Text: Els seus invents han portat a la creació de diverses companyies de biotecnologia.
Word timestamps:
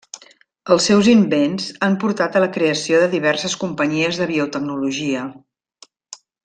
Els 0.75 0.87
seus 0.89 1.09
invents 1.11 1.67
han 1.87 1.99
portat 2.05 2.39
a 2.39 2.43
la 2.45 2.49
creació 2.57 3.03
de 3.05 3.11
diverses 3.13 3.59
companyies 3.67 4.21
de 4.23 4.31
biotecnologia. 4.35 5.31